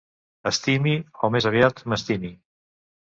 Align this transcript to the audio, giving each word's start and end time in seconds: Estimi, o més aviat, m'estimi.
Estimi, 0.51 0.93
o 1.27 1.31
més 1.35 1.49
aviat, 1.53 1.83
m'estimi. 1.95 2.33